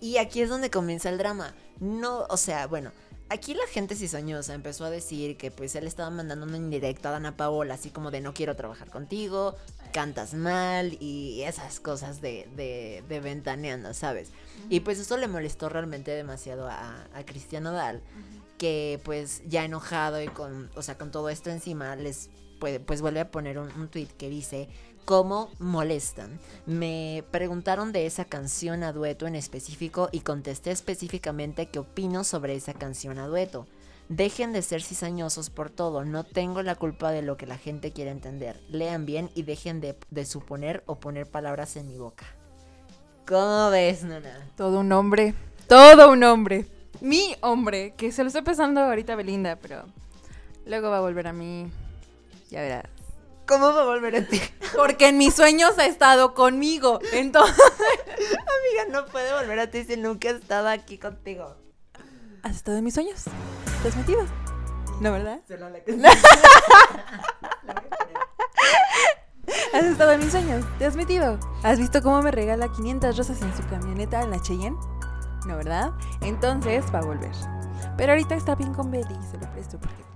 [0.00, 1.54] Y aquí es donde comienza el drama.
[1.78, 2.90] No, o sea, bueno,
[3.30, 7.12] aquí la gente cizañosa empezó a decir que pues él estaba mandando una indirecta a
[7.12, 9.56] Dana Paola, así como de no quiero trabajar contigo,
[9.92, 14.30] cantas mal y esas cosas de, de, de ventaneando, ¿sabes?
[14.68, 17.64] Y pues eso le molestó realmente demasiado a, a Cristian
[18.58, 23.20] que pues ya enojado y con, o sea, con todo esto encima, les pues vuelve
[23.20, 24.68] a poner un, un tweet que dice,
[25.10, 26.38] ¿cómo molestan?
[26.66, 32.54] Me preguntaron de esa canción a dueto en específico y contesté específicamente qué opino sobre
[32.54, 33.66] esa canción a dueto.
[34.08, 37.90] Dejen de ser cizañosos por todo, no tengo la culpa de lo que la gente
[37.90, 38.60] quiere entender.
[38.68, 42.26] Lean bien y dejen de, de suponer o poner palabras en mi boca.
[43.26, 44.46] ¿Cómo ves, Nana?
[44.56, 45.34] Todo un hombre,
[45.66, 46.66] todo un hombre.
[47.00, 49.86] Mi hombre, que se lo estoy pensando ahorita Belinda, pero
[50.66, 51.68] luego va a volver a mí.
[52.48, 52.99] Ya verás.
[53.50, 54.40] ¿Cómo va a volver a ti?
[54.76, 57.00] Porque en mis sueños ha estado conmigo.
[57.12, 57.58] Entonces.
[58.16, 61.56] Amiga, no puede volver a ti si nunca he estado aquí contigo.
[62.44, 63.24] ¿Has estado en mis sueños?
[63.82, 64.24] ¿Te has metido?
[65.00, 65.40] ¿No, verdad?
[65.48, 65.92] Solo la que-
[69.74, 70.64] ¿Has estado en mis sueños?
[70.78, 71.38] ¿Te has metido?
[71.64, 74.76] ¿Has visto cómo me regala 500 rosas en su camioneta en la Cheyenne?
[75.46, 75.90] ¿No, verdad?
[76.20, 77.32] Entonces va a volver.
[77.96, 80.09] Pero ahorita está bien con Belly, se lo presto porque.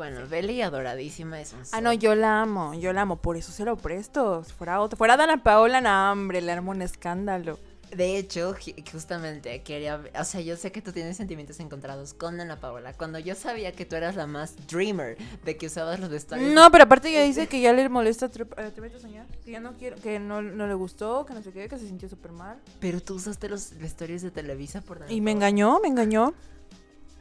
[0.00, 3.52] Bueno, Beli adoradísima es un Ah, no, yo la amo, yo la amo, por eso
[3.52, 4.42] se lo presto.
[4.44, 7.58] Si fuera otra, fuera Dana Paola, no, hombre, le armo un escándalo.
[7.94, 12.40] De hecho, ju- justamente quería, o sea, yo sé que tú tienes sentimientos encontrados con
[12.40, 12.94] Ana Paola.
[12.94, 16.50] Cuando yo sabía que tú eras la más dreamer de que usabas los vestuarios.
[16.54, 19.60] No, pero aparte ella dice que ya le molesta tre- eh, a soñar, que ya
[19.60, 22.32] no quiero, que no, no le gustó, que no sé qué, que se sintió súper
[22.32, 22.56] mal.
[22.80, 26.32] Pero tú usaste los vestuarios de Televisa por Dana Y me engañó, me engañó.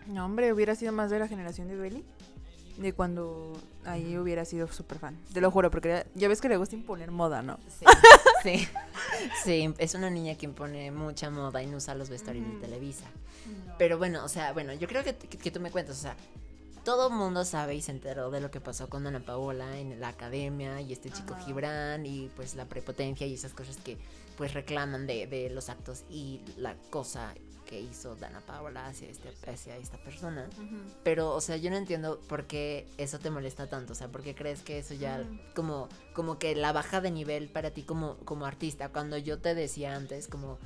[0.07, 2.03] No, hombre, hubiera sido más de la generación de Belly.
[2.79, 3.53] De cuando
[3.85, 5.17] ahí hubiera sido súper fan.
[5.33, 7.59] Te lo juro, porque ya ves que le gusta imponer moda, ¿no?
[7.67, 7.85] Sí,
[8.43, 8.67] sí.
[9.43, 12.59] sí, es una niña que impone mucha moda y no usa los vestuarios de.
[12.61, 13.05] Televisa.
[13.05, 13.73] No.
[13.77, 16.15] Pero bueno, o sea, bueno, yo creo que, que, que tú me cuentas, o sea,
[16.83, 20.09] todo mundo sabe y se enteró de lo que pasó con Ana Paola en la
[20.09, 21.45] academia y este chico Ajá.
[21.45, 23.97] Gibran y pues la prepotencia y esas cosas que
[24.37, 27.33] pues reclaman de, de los actos y la cosa
[27.69, 30.49] que hizo Dana Paola hacia, este, hacia esta persona.
[31.03, 33.93] Pero, o sea, yo no entiendo por qué eso te molesta tanto.
[33.93, 37.47] O sea, ¿por qué crees que eso ya, como, como que la baja de nivel
[37.47, 38.89] para ti como, como artista?
[38.89, 40.57] Cuando yo te decía antes, como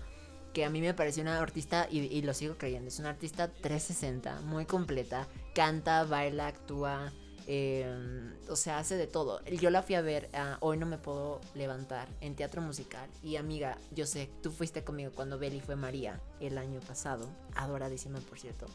[0.54, 3.50] que a mí me pareció una artista, y, y lo sigo creyendo, es una artista
[3.50, 5.28] 360, muy completa.
[5.54, 7.12] Canta, baila, actúa,
[7.48, 9.44] eh, o sea, hace de todo.
[9.46, 13.10] Yo la fui a ver, a Hoy no me puedo levantar, en teatro musical.
[13.22, 18.20] Y amiga, yo sé, tú fuiste conmigo cuando Beli fue María el año pasado, adoradísima
[18.20, 18.68] por cierto.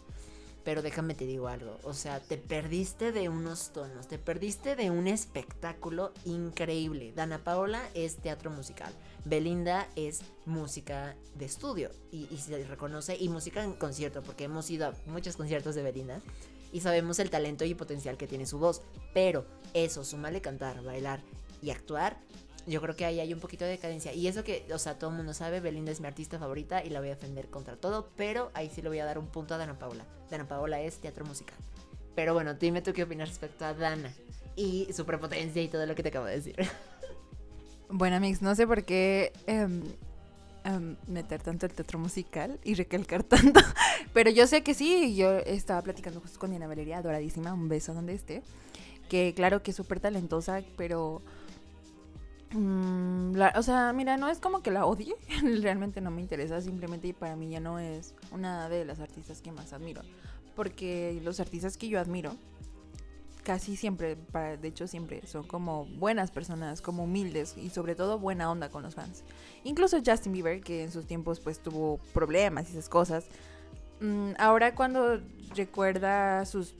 [0.64, 4.90] Pero déjame te digo algo, o sea, te perdiste de unos tonos, te perdiste de
[4.90, 7.12] un espectáculo increíble.
[7.14, 8.92] Dana Paola es teatro musical,
[9.24, 14.70] Belinda es música de estudio y, y se reconoce, y música en concierto, porque hemos
[14.70, 16.20] ido a muchos conciertos de Belinda
[16.72, 18.82] y sabemos el talento y potencial que tiene su voz.
[19.14, 21.20] Pero eso, súmale cantar, bailar
[21.62, 22.18] y actuar,
[22.68, 24.12] yo creo que ahí hay un poquito de decadencia.
[24.12, 26.90] Y eso que, o sea, todo el mundo sabe, Belinda es mi artista favorita y
[26.90, 29.54] la voy a defender contra todo, pero ahí sí le voy a dar un punto
[29.54, 30.04] a Dana Paola.
[30.30, 31.56] Dana Paola es teatro musical.
[32.14, 34.12] Pero bueno, dime tú qué opinas respecto a Dana
[34.54, 36.56] y su prepotencia y todo lo que te acabo de decir.
[37.90, 39.82] Bueno, Mix, no sé por qué em,
[40.64, 43.60] em, meter tanto el teatro musical y recalcar tanto.
[44.12, 47.94] Pero yo sé que sí, yo estaba platicando justo con Diana Valeria, adoradísima, un beso
[47.94, 48.42] donde esté.
[49.08, 51.22] Que claro que es súper talentosa, pero...
[52.52, 55.14] mm, la- o sea, mira, no es como que la odie,
[55.62, 59.50] realmente no me interesa, simplemente para mí ya no es una de las artistas que
[59.50, 60.02] más admiro.
[60.54, 62.34] Porque los artistas que yo admiro,
[63.48, 68.18] casi siempre, para, de hecho siempre, son como buenas personas, como humildes y sobre todo
[68.18, 69.24] buena onda con los fans.
[69.64, 73.24] Incluso Justin Bieber, que en sus tiempos pues tuvo problemas y esas cosas,
[74.02, 75.22] mm, ahora cuando
[75.56, 76.74] recuerda sus...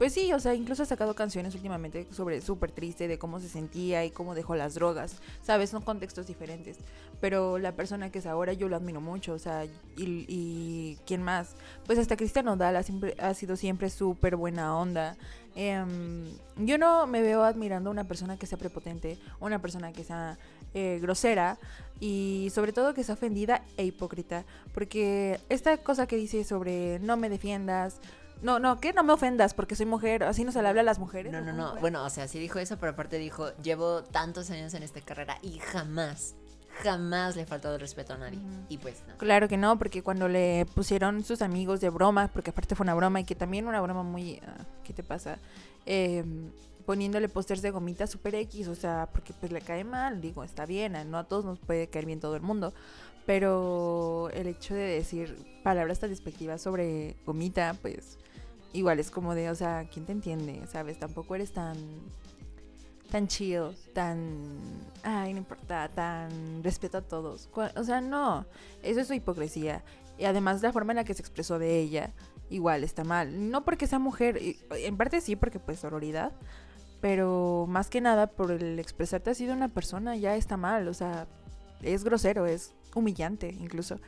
[0.00, 3.50] Pues sí, o sea, incluso ha sacado canciones últimamente sobre súper triste de cómo se
[3.50, 5.68] sentía y cómo dejó las drogas, ¿sabes?
[5.68, 6.78] Son contextos diferentes.
[7.20, 9.66] Pero la persona que es ahora yo lo admiro mucho, o sea,
[9.98, 11.54] y, ¿quién más?
[11.84, 12.46] Pues hasta Cristian
[12.82, 15.18] siempre, ha sido siempre súper buena onda.
[15.54, 20.04] Em, yo no me veo admirando a una persona que sea prepotente, una persona que
[20.04, 20.38] sea
[20.72, 21.58] eh, grosera
[21.98, 24.46] y sobre todo que sea ofendida e hipócrita.
[24.72, 28.00] Porque esta cosa que dice sobre no me defiendas,
[28.42, 30.84] no, no, que no me ofendas porque soy mujer, así no se le habla a
[30.84, 31.32] las mujeres.
[31.32, 31.76] No, ¿o no, no.
[31.80, 35.38] Bueno, o sea, sí dijo eso, pero aparte dijo, llevo tantos años en esta carrera
[35.42, 36.34] y jamás,
[36.82, 38.38] jamás le he faltado el respeto a nadie.
[38.68, 39.16] Y pues no.
[39.18, 42.94] Claro que no, porque cuando le pusieron sus amigos de broma, porque aparte fue una
[42.94, 44.40] broma y que también una broma muy...
[44.46, 45.38] ah, ¿Qué te pasa?
[45.86, 46.24] Eh,
[46.86, 50.66] poniéndole pósters de gomita super X, o sea, porque pues le cae mal, digo, está
[50.66, 52.74] bien, no a todos nos puede caer bien todo el mundo,
[53.26, 58.18] pero el hecho de decir palabras tan despectivas sobre gomita, pues
[58.72, 60.62] igual es como de, o sea, ¿quién te entiende?
[60.70, 60.98] ¿Sabes?
[60.98, 61.76] Tampoco eres tan
[63.10, 64.28] tan chill, tan
[65.02, 67.48] ay, no importa, tan respeto a todos.
[67.76, 68.46] O sea, no,
[68.82, 69.82] eso es su hipocresía.
[70.18, 72.12] Y además la forma en la que se expresó de ella
[72.50, 73.50] igual está mal.
[73.50, 76.32] No porque sea mujer, en parte sí porque pues sororidad,
[77.00, 80.94] pero más que nada por el expresarte así de una persona ya está mal, o
[80.94, 81.26] sea,
[81.82, 83.98] es grosero, es humillante incluso.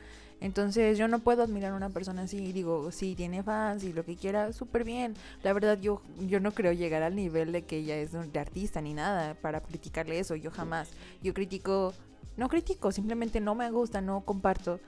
[0.43, 4.03] Entonces yo no puedo admirar a una persona así, digo, sí, tiene fans y lo
[4.03, 5.15] que quiera, súper bien.
[5.41, 8.81] La verdad yo, yo no creo llegar al nivel de que ella es de artista
[8.81, 10.89] ni nada para criticarle eso, yo jamás.
[11.21, 11.93] Yo critico,
[12.35, 14.81] no critico, simplemente no me gusta, no comparto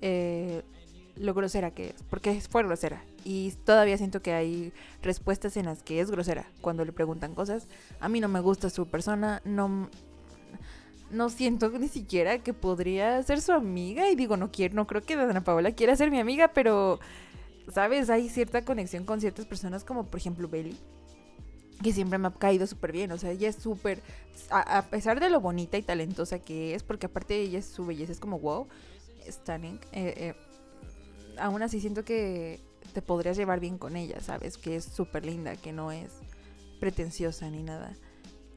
[0.00, 0.62] eh,
[1.14, 3.04] lo grosera que es, porque fue grosera.
[3.22, 7.68] Y todavía siento que hay respuestas en las que es grosera cuando le preguntan cosas.
[8.00, 9.88] A mí no me gusta su persona, no,
[11.10, 14.10] no siento ni siquiera que podría ser su amiga.
[14.10, 17.00] Y digo, no quiero, no creo que Dana Paola quiera ser mi amiga, pero,
[17.72, 18.10] ¿sabes?
[18.10, 20.76] Hay cierta conexión con ciertas personas, como por ejemplo Belly,
[21.82, 23.12] que siempre me ha caído súper bien.
[23.12, 24.02] O sea, ella es súper,
[24.50, 28.20] a, pesar de lo bonita y talentosa que es, porque aparte ella, su belleza es
[28.20, 28.66] como wow,
[29.28, 29.80] stunning.
[29.92, 30.34] eh, eh,
[31.38, 32.60] aún así siento que
[32.92, 34.58] te podrías llevar bien con ella, ¿sabes?
[34.58, 36.10] Que es súper linda, que no es
[36.80, 37.96] pretenciosa ni nada.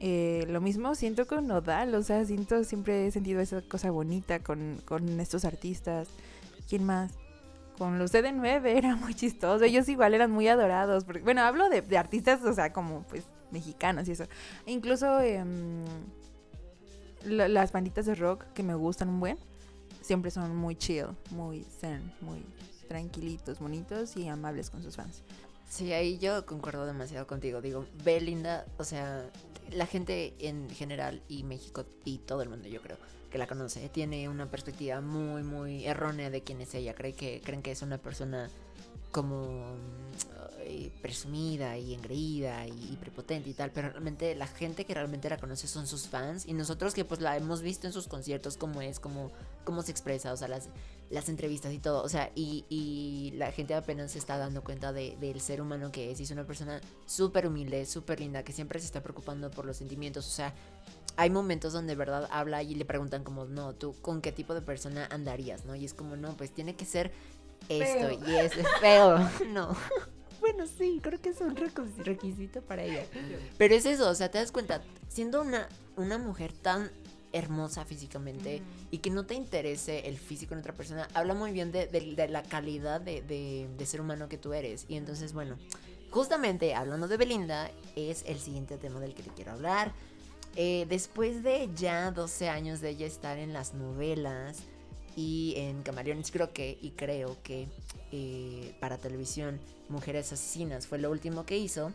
[0.04, 4.40] Eh, lo mismo siento con Nodal, o sea, siento, siempre he sentido esa cosa bonita
[4.40, 6.08] con, con estos artistas.
[6.68, 7.12] ¿Quién más?
[7.78, 11.04] Con los de 9 era muy chistoso, ellos igual eran muy adorados.
[11.22, 14.24] Bueno, hablo de, de artistas, o sea, como pues mexicanos y eso.
[14.66, 15.84] Incluso em,
[17.24, 19.38] la- las banditas de rock que me gustan un buen,
[20.00, 22.44] siempre son muy chill, muy zen, muy
[22.88, 25.22] tranquilitos, bonitos y amables con sus fans.
[25.68, 27.62] Sí, ahí yo concuerdo demasiado contigo.
[27.62, 29.24] Digo, Belinda, o sea,
[29.70, 32.96] la gente en general y México y todo el mundo, yo creo,
[33.30, 36.94] que la conoce, tiene una perspectiva muy, muy errónea de quién es ella.
[36.94, 38.50] Cree que, creen que es una persona
[39.10, 39.76] como
[40.64, 45.38] eh, presumida y engreída y, prepotente y tal, pero realmente la gente que realmente la
[45.38, 48.82] conoce son sus fans y nosotros que pues la hemos visto en sus conciertos, cómo
[48.82, 49.30] es, cómo,
[49.64, 50.68] cómo se expresa, o sea, las,
[51.10, 54.92] las entrevistas y todo, o sea, y, y la gente apenas se está dando cuenta
[54.92, 58.52] de, del ser humano que es y es una persona súper humilde, súper linda, que
[58.52, 60.54] siempre se está preocupando por los sentimientos, o sea,
[61.16, 64.62] hay momentos donde verdad habla y le preguntan como, no, tú con qué tipo de
[64.62, 65.74] persona andarías, ¿no?
[65.74, 67.12] Y es como, no, pues tiene que ser
[67.68, 69.18] esto y es feo.
[69.48, 69.76] No.
[70.52, 73.06] Bueno, sí, creo que es un requisito para ella.
[73.56, 76.90] Pero es eso, o sea, te das cuenta, siendo una, una mujer tan
[77.32, 78.60] hermosa físicamente
[78.90, 81.88] y que no te interese el físico en otra persona, habla muy bien de,
[82.28, 84.84] la calidad de, ser humano que tú eres.
[84.88, 85.56] Y entonces, bueno,
[86.10, 89.92] justamente hablando de Belinda, es el siguiente tema del que te quiero hablar.
[90.54, 94.58] Eh, después de ya 12 años de ella estar en las novelas,
[95.16, 97.68] y en Camaleones creo que, y creo que
[98.12, 101.92] eh, para televisión, Mujeres Asesinas fue lo último que hizo.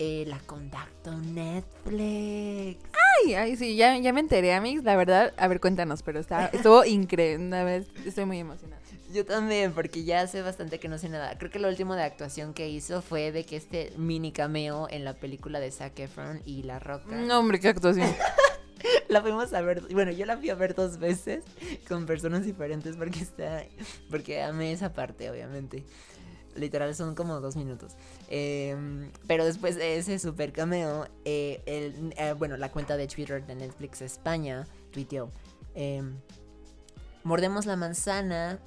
[0.00, 2.80] Eh, la contactó Netflix.
[3.24, 4.84] Ay, ay, sí, ya, ya me enteré, amigos.
[4.84, 7.86] La verdad, a ver, cuéntanos, pero está, estuvo increíble.
[8.04, 8.82] Estoy muy emocionada.
[9.12, 11.38] Yo también, porque ya hace bastante que no sé nada.
[11.38, 15.04] Creo que lo último de actuación que hizo fue de que este mini cameo en
[15.04, 17.14] la película de Zac Efron y La Roca.
[17.14, 18.12] No, hombre, qué actuación.
[19.08, 21.44] la fuimos a ver, bueno, yo la fui a ver dos veces
[21.88, 23.64] con personas diferentes porque está,
[24.10, 25.84] porque amé esa parte, obviamente.
[26.56, 27.96] Literal son como dos minutos.
[28.28, 33.44] Em, pero después de ese super cameo, eh, el, eh, bueno, la cuenta de Twitter
[33.44, 35.30] de Netflix España tuiteó.
[35.74, 36.16] Em,
[37.24, 38.60] mordemos la manzana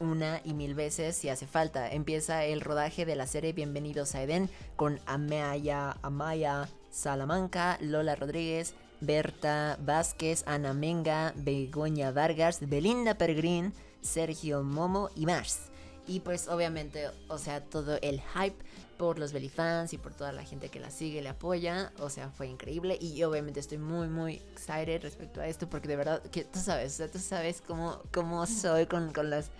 [0.00, 1.90] una y mil veces si hace falta.
[1.90, 8.74] Empieza el rodaje de la serie Bienvenidos a Eden con Amaya, Amaya Salamanca, Lola Rodríguez,
[9.06, 15.70] Berta Vázquez, Ana Menga, Begoña Vargas, Belinda Peregrín, Sergio Momo y más.
[16.06, 18.56] Y pues obviamente, o sea, todo el hype
[18.98, 22.30] por los Belifans y por toda la gente que la sigue, le apoya, o sea,
[22.30, 26.44] fue increíble y obviamente estoy muy, muy excited respecto a esto porque de verdad, que
[26.44, 29.50] tú sabes, o sea, tú sabes cómo, cómo soy con, con las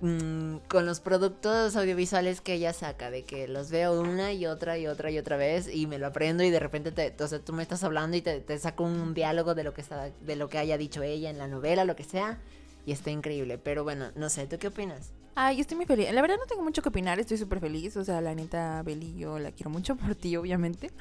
[0.00, 4.78] Mm, con los productos audiovisuales que ella saca, de que los veo una y otra
[4.78, 7.40] y otra y otra vez y me lo aprendo y de repente te, o sea,
[7.40, 10.36] tú me estás hablando y te, te, saco un diálogo de lo que está, de
[10.36, 12.38] lo que haya dicho ella en la novela, lo que sea,
[12.86, 13.58] y está increíble.
[13.58, 15.10] Pero bueno, no sé, ¿tú qué opinas?
[15.34, 16.12] Ay, yo estoy muy feliz.
[16.12, 17.96] La verdad no tengo mucho que opinar, estoy súper feliz.
[17.96, 20.92] O sea, la neta, Beli, yo la quiero mucho por ti, obviamente.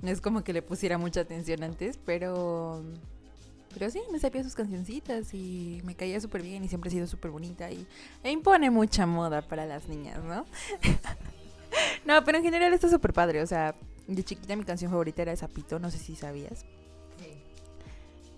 [0.00, 2.82] No es como que le pusiera mucha atención antes, pero
[3.78, 7.06] pero sí, me sabía sus cancioncitas y me caía súper bien y siempre ha sido
[7.06, 7.86] súper bonita y
[8.22, 10.46] e impone mucha moda para las niñas, ¿no?
[12.06, 13.42] no, pero en general está súper padre.
[13.42, 13.74] O sea,
[14.06, 16.64] de chiquita mi canción favorita era Zapito, no sé si sabías.
[17.18, 17.42] Sí.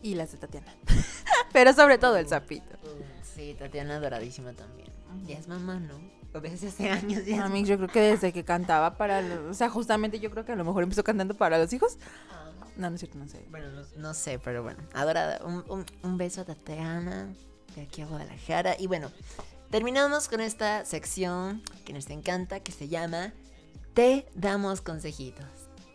[0.03, 0.75] Y las de Tatiana.
[1.53, 2.77] pero sobre todo el Zapito.
[3.23, 4.89] Sí, Tatiana doradísima también.
[5.25, 6.01] Ya es mamá, ¿no?
[6.41, 7.49] Desde hace años ya.
[7.63, 10.57] Yo creo que desde que cantaba para los, o sea, justamente yo creo que a
[10.57, 11.97] lo mejor empezó cantando para los hijos.
[12.29, 12.48] Ah.
[12.79, 13.45] No, no es cierto, no sé.
[13.51, 14.79] Bueno, no, sé, pero bueno.
[14.95, 15.45] Adorada.
[15.45, 17.35] Un, un, beso a Tatiana
[17.75, 18.77] de aquí a Guadalajara.
[18.79, 19.11] Y bueno,
[19.71, 23.35] terminamos con esta sección que nos encanta, que se llama
[23.95, 25.45] Te damos consejitos.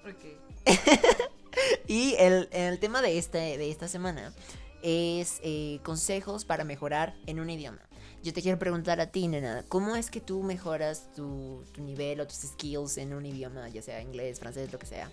[0.06, 0.44] Ok.
[1.88, 4.34] y el, el, tema de, este, de esta semana
[4.82, 7.80] es eh, consejos para mejorar en un idioma.
[8.24, 12.20] Yo te quiero preguntar a ti, nena, ¿cómo es que tú mejoras tu, tu nivel
[12.20, 15.10] o tus skills en un idioma, ya sea inglés, francés, lo que sea?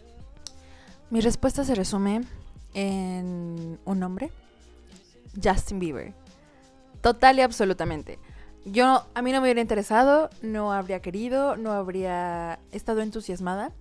[1.11, 2.23] Mi respuesta se resume
[2.75, 4.31] en un nombre.
[5.43, 6.15] Justin Bieber.
[7.03, 8.19] Total y absolutamente.
[8.65, 13.73] Yo, a mí no me hubiera interesado, no habría querido, no habría estado entusiasmada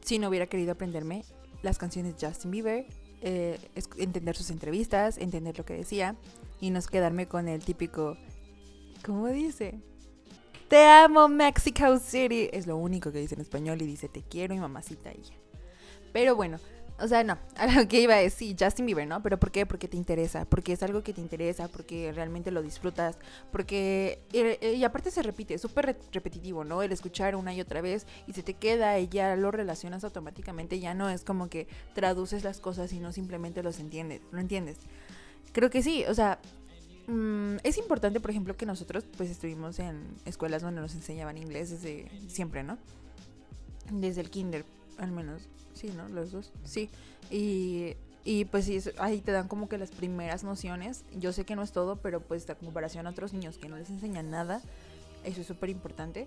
[0.00, 1.24] si no hubiera querido aprenderme
[1.62, 2.86] las canciones de Justin Bieber,
[3.22, 3.58] eh,
[3.98, 6.16] entender sus entrevistas, entender lo que decía
[6.60, 8.16] y no quedarme con el típico,
[9.04, 9.80] ¿cómo dice?
[10.68, 12.48] Te amo Mexico City.
[12.52, 15.34] Es lo único que dice en español y dice te quiero y mamacita ella.
[16.16, 16.58] Pero bueno,
[16.98, 19.22] o sea, no, a lo que iba a decir, Justin Bieber, ¿no?
[19.22, 19.66] Pero ¿por qué?
[19.66, 23.18] Porque te interesa, porque es algo que te interesa, porque realmente lo disfrutas,
[23.52, 24.18] porque...
[24.32, 26.82] Y, aparte se repite, es súper repetitivo, ¿no?
[26.82, 30.80] El escuchar una y otra vez y se te queda y ya lo relacionas automáticamente,
[30.80, 34.78] ya no es como que traduces las cosas y no simplemente los entiendes, ¿lo entiendes?
[35.52, 36.38] Creo que sí, o sea,
[37.08, 41.68] mm, es importante, por ejemplo, que nosotros pues estuvimos en escuelas donde nos enseñaban inglés
[41.68, 42.78] desde siempre, ¿no?
[43.90, 44.64] Desde el kinder,
[44.98, 45.48] al menos.
[45.74, 46.08] Sí, ¿no?
[46.08, 46.52] Los dos.
[46.64, 46.90] Sí.
[47.30, 47.94] Y,
[48.24, 51.04] y pues sí, ahí te dan como que las primeras nociones.
[51.18, 53.76] Yo sé que no es todo, pero pues a comparación a otros niños que no
[53.76, 54.62] les enseñan nada,
[55.24, 56.26] eso es súper importante.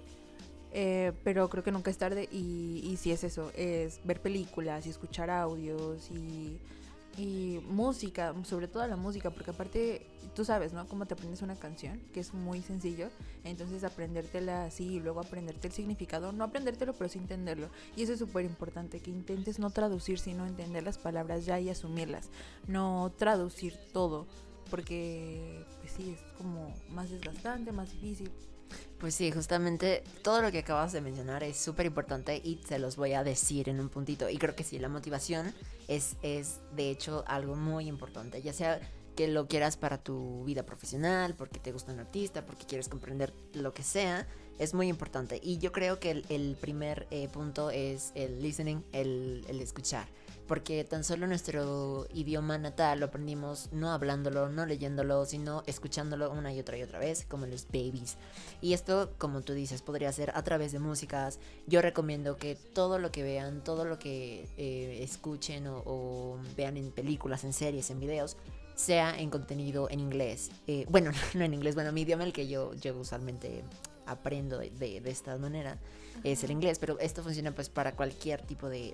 [0.72, 4.86] Eh, pero creo que nunca es tarde y, y si es eso, es ver películas
[4.86, 6.60] y escuchar audios y,
[7.20, 10.88] y música, sobre todo la música, porque aparte tú sabes, ¿no?
[10.88, 13.10] Cómo te aprendes una canción, que es muy sencillo,
[13.44, 17.70] entonces aprendértela así y luego aprenderte significado, no aprendértelo pero sí entenderlo.
[17.98, 21.70] Y eso es súper importante, que intentes no traducir, sino entender las palabras ya y
[21.70, 22.30] asumirlas,
[22.68, 24.26] no traducir todo,
[24.70, 28.32] porque pues sí, es como más desgastante, más difícil.
[29.00, 32.98] Pues sí, justamente todo lo que acabas de mencionar es súper importante y se los
[32.98, 34.30] voy a decir en un puntito.
[34.30, 35.54] Y creo que sí, la motivación
[35.88, 38.82] es, es de hecho algo muy importante, ya sea
[39.16, 43.34] que lo quieras para tu vida profesional, porque te gusta un artista, porque quieres comprender
[43.54, 44.28] lo que sea,
[44.60, 45.40] es muy importante.
[45.42, 50.08] Y yo creo que el, primer eh, punto es el listening, el, el escuchar
[50.50, 56.52] porque tan solo nuestro idioma natal lo aprendimos no hablándolo, no leyéndolo, sino escuchándolo una
[56.52, 58.18] y otra y otra vez, como los babies.
[58.60, 61.40] Y esto, como tú dices, podría ser a través de músicas.
[61.68, 66.92] Yo recomiendo que todo lo que vean, todo lo que eh, escuchen o, vean en
[66.92, 68.36] películas, en series, en videos,
[68.74, 70.50] sea en contenido en inglés.
[70.66, 73.64] Eh, bueno, no en inglés, bueno, mi idioma el que yo, yo usualmente
[74.12, 75.80] aprendo de, de esta manera
[76.24, 78.94] es el inglés, pero esto funciona pues para cualquier tipo de,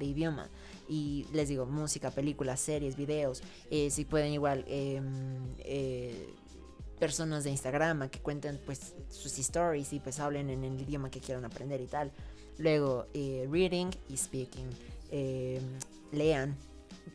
[0.00, 0.48] idioma.
[0.88, 4.64] Y les digo, música, películas, series, videos, eh, si pueden igual...
[4.68, 6.34] Em, eh,
[6.98, 11.20] personas de Instagram que cuenten pues sus stories y pues hablen en el idioma que
[11.20, 12.10] quieran aprender y tal.
[12.56, 14.66] Luego, eh, reading y speaking.
[15.10, 15.62] Em,
[16.10, 16.56] lean.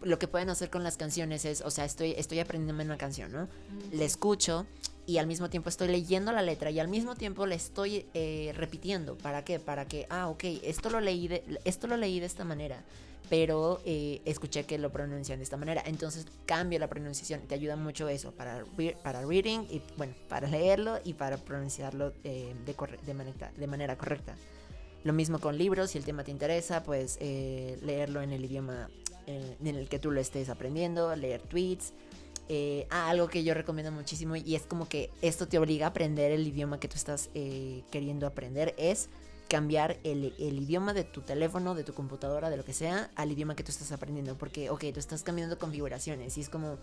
[0.03, 3.32] Lo que pueden hacer con las canciones es, o sea, estoy, estoy aprendiendo una canción,
[3.32, 3.49] ¿no?
[3.91, 4.67] Le escucho
[5.06, 8.54] y al mismo tiempo estoy leyendo la letra y al mismo tiempo le estoy eh,
[8.56, 9.18] repitiendo.
[9.18, 9.60] ¿Para qué?
[9.60, 12.84] Para que, ah, ok, esto lo leí de, esto lo leí de esta manera,
[13.30, 15.82] pero eh, escuché que lo pronuncian de esta manera.
[15.86, 17.41] Entonces cambio la pronunciación.
[17.41, 18.64] Te ayuda mucho eso para,
[19.04, 22.76] para reading y, bueno, para leerlo y para pronunciarlo eh, de,
[23.06, 24.36] de, manera, de manera correcta.
[25.04, 28.88] Lo mismo con libros, si el tema te interesa, pues leerlo en el idioma
[29.26, 31.93] en el que tú lo estés aprendiendo, leer tweets
[32.54, 36.34] eh, algo que yo recomiendo muchísimo y es como que esto te obliga a aprender
[36.34, 39.08] el idioma que tú estás eh, queriendo aprender, es
[39.47, 43.56] cambiar el, idioma de tu teléfono, de tu computadora, de lo que sea, al idioma
[43.56, 44.38] que tú estás aprendiendo.
[44.38, 46.78] Porque, ok, tú estás cambiando configuraciones y es como,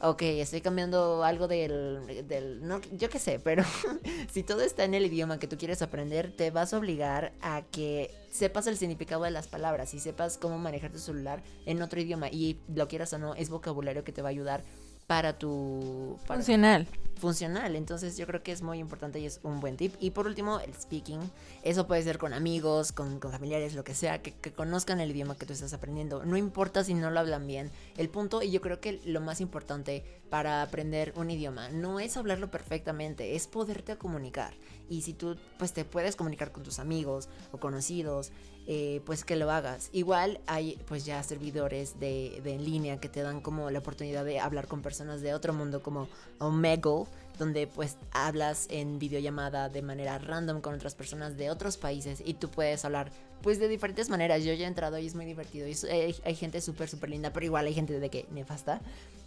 [0.00, 3.62] ok, estoy cambiando algo del, del no, yo qué sé, pero
[4.32, 7.60] si todo está en el idioma que tú quieres aprender, te vas a obligar a
[7.70, 12.00] que sepas el significado de las palabras y sepas cómo manejar tu celular en otro
[12.00, 12.28] idioma.
[12.30, 14.64] Y lo quieras o no, es vocabulario que te va a ayudar
[15.10, 16.16] para tu...
[16.24, 16.86] funcional.
[17.16, 17.74] Funcional.
[17.74, 19.92] Entonces yo creo que es muy importante y es un buen tip.
[19.98, 21.18] Y por último, el speaking.
[21.64, 25.36] Eso puede ser con amigos, con, familiares, lo que sea, que, que, conozcan el idioma
[25.36, 26.24] que tú estás aprendiendo.
[26.24, 27.72] No importa si no lo hablan bien.
[27.96, 32.16] El punto, y yo creo que lo más importante para aprender un idioma no es
[32.16, 34.54] hablarlo perfectamente, es poderte comunicar.
[34.88, 38.32] Y si tú pues te puedes comunicar con tus amigos o conocidos,
[38.66, 39.90] eh, pues que lo hagas.
[39.92, 44.24] Igual hay pues ya servidores de, de, en línea que te dan como la oportunidad
[44.24, 46.08] de hablar con personas de otro mundo como
[46.38, 47.04] Omegle,
[47.38, 52.34] donde pues hablas en videollamada de manera random con otras personas de otros países y
[52.34, 53.10] tú puedes hablar
[53.42, 54.44] pues de diferentes maneras.
[54.44, 55.66] Yo ya he entrado y es muy divertido.
[55.66, 55.76] Y
[56.24, 58.80] hay, gente súper, súper linda, pero igual hay gente de que nefasta.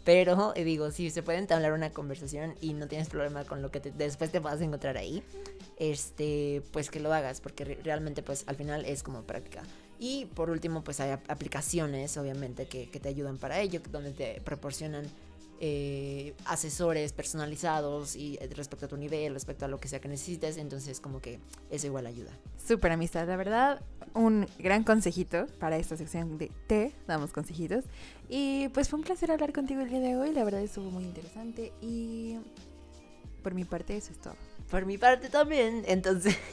[0.04, 3.72] Pero eh, digo, si se puede entablar una conversación y no tienes problema con lo
[3.72, 5.24] que después te vas a encontrar ahí,
[5.78, 9.64] este, pues que lo hagas, porque realmente pues al final es como práctica.
[10.00, 14.42] Y por último, pues hay aplicaciones, obviamente, que, que te ayudan para ello, donde te
[14.42, 15.06] proporcionan
[15.66, 20.10] eh, asesores personalizados y eh, respecto a tu nivel, respecto a lo que sea que
[20.10, 21.40] necesites, entonces como que
[21.70, 22.32] eso igual ayuda.
[22.68, 23.82] Súper amistad, la verdad,
[24.14, 27.86] un gran consejito para esta sección de Te damos consejitos.
[28.28, 31.06] Y pues fue un placer hablar contigo el día de hoy, la verdad estuvo muy
[31.06, 32.40] interesante y
[33.42, 34.36] por mi parte eso es todo.
[34.70, 36.36] Por mi parte también, entonces...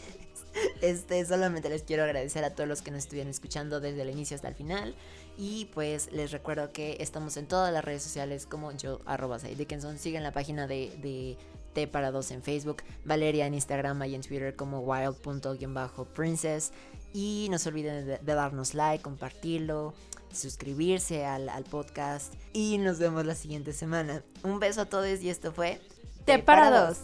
[0.82, 4.34] Este, solamente les quiero agradecer a todos los que nos estuvieron escuchando desde el inicio
[4.34, 4.96] hasta el final.
[5.42, 9.96] Y pues les recuerdo que estamos en todas las redes sociales como yo, arroba Dickinson.
[9.96, 11.38] Sigan la página de, de
[11.72, 16.72] T para dos en Facebook, Valeria en Instagram y en Twitter como wild.princess.
[17.14, 19.94] Y no se olviden de, darnos like, compartirlo,
[20.30, 22.34] suscribirse al, al, podcast.
[22.52, 24.22] Y nos vemos la siguiente semana.
[24.42, 25.80] Un beso a todos y esto fue
[26.26, 26.98] T para dos.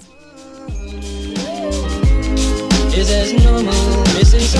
[4.28, 4.56] Is